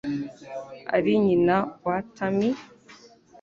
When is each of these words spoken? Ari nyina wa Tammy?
Ari 0.95 1.13
nyina 1.25 1.55
wa 1.85 1.97
Tammy? 2.15 2.49